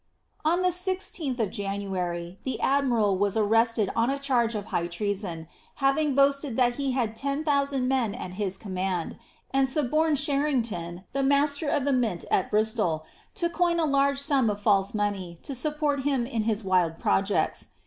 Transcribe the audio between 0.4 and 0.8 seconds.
On the